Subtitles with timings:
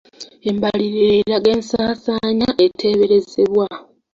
[0.49, 3.65] Embalirira eraga ensaasaanya eteeberezebwa.